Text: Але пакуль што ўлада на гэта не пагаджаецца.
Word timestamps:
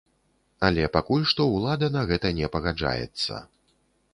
Але 0.69 0.87
пакуль 0.95 1.27
што 1.33 1.45
ўлада 1.55 1.91
на 1.97 2.01
гэта 2.13 2.33
не 2.39 2.47
пагаджаецца. 2.57 3.35